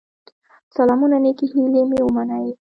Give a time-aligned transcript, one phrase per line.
[0.77, 2.47] سلامونه نيکي هيلي مي ومنئ